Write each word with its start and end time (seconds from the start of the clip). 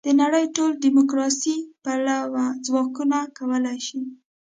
د 0.07 0.07
نړۍ 0.21 0.45
ټول 0.55 0.71
دیموکراسي 0.85 1.55
پلوه 1.83 2.45
ځواکونه 2.65 3.17
کولای 3.37 3.77
شي. 3.87 4.01